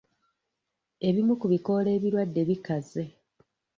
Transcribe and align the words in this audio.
Ebimu 1.07 1.33
ku 1.39 1.45
bikoola 1.53 1.89
ebirwadde 1.97 2.41
bikaze. 2.49 3.03